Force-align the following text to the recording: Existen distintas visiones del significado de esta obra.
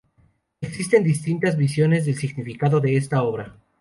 Existen 0.61 1.03
distintas 1.03 1.57
visiones 1.57 2.07
del 2.07 2.15
significado 2.17 2.79
de 2.79 2.97
esta 2.97 3.21
obra. 3.21 3.55